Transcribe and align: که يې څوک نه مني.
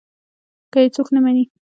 که 0.71 0.79
يې 0.83 0.89
څوک 0.95 1.07
نه 1.15 1.19
مني. 1.23 1.43